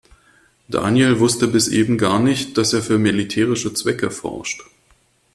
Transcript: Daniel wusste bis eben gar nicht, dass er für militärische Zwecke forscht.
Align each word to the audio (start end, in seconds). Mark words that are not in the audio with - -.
Daniel 0.67 1.19
wusste 1.19 1.47
bis 1.47 1.67
eben 1.67 1.99
gar 1.99 2.17
nicht, 2.19 2.57
dass 2.57 2.73
er 2.73 2.81
für 2.81 2.97
militärische 2.97 3.71
Zwecke 3.75 4.09
forscht. 4.09 4.63